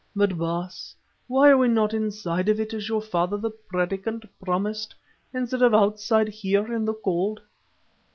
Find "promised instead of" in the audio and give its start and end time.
4.43-5.75